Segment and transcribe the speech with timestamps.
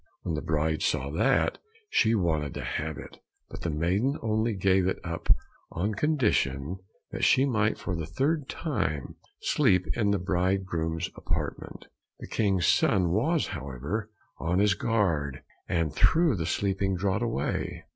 [0.23, 3.19] When the bride saw that she wanted to have it,
[3.51, 5.27] but the maiden only gave it up
[5.71, 6.79] on condition
[7.11, 11.85] that she might for the third time sleep in the bridegroom's apartment.
[12.19, 14.09] The King's son was, however,
[14.39, 17.85] on his guard, and threw the sleeping draught away.